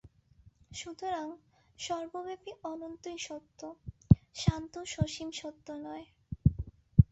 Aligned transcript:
সুতরাং 0.73 1.27
সর্বব্যাপী 1.79 2.51
অনন্তই 2.63 3.17
সত্য, 3.27 3.59
সান্ত 4.35 4.73
সসীম 4.85 5.29
সত্য 5.39 5.67
নয়। 5.85 6.05